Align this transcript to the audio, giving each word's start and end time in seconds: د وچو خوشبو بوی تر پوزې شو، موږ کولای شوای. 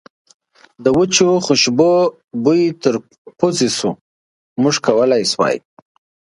د 0.83 0.85
وچو 0.97 1.27
خوشبو 1.45 1.93
بوی 2.43 2.61
تر 2.83 2.95
پوزې 3.37 3.69
شو، 3.77 3.91
موږ 4.61 4.75
کولای 4.87 5.23
شوای. 5.31 5.57